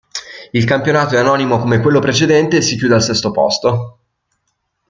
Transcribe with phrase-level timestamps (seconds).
[0.53, 3.97] Il campionato è anonimo come quello precedente e si chiude al sesto posto.